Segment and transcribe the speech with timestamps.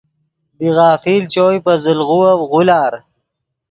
[0.57, 2.93] بی غافل چوئے پے زل غووف غولار